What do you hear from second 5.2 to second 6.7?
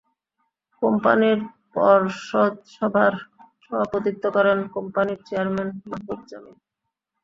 Chairman মাহ্বুব Jamil.